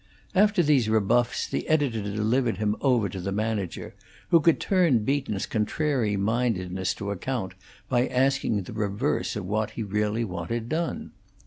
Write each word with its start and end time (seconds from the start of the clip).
After 0.33 0.63
these 0.63 0.89
rebuffs, 0.89 1.45
the 1.45 1.69
editor 1.69 2.01
delivered 2.01 2.57
him 2.57 2.75
over 2.81 3.07
to 3.07 3.19
the 3.21 3.31
manager, 3.31 3.93
who 4.31 4.39
could 4.39 4.59
turn 4.59 5.03
Beaton's 5.05 5.45
contrary 5.45 6.17
mindedness 6.17 6.95
to 6.95 7.11
account 7.11 7.53
by 7.87 8.07
asking 8.07 8.63
the 8.63 8.73
reverse 8.73 9.35
of 9.35 9.45
what 9.45 9.69
he 9.77 9.83
really 9.83 10.23
wanted 10.23 10.69
done. 10.69 11.11